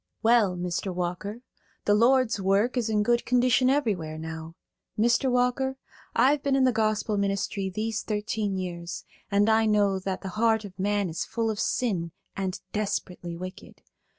[0.23, 0.91] "Well, Mr.
[0.91, 1.43] Walker,
[1.85, 4.55] the Lord's work is in good condition everywhere now.
[4.97, 5.29] Mr.
[5.29, 5.77] Walker,
[6.15, 10.65] I've been in the gospel ministry these thirteen years, and I know that the heart
[10.65, 13.83] of man is full of sin and desperately wicked.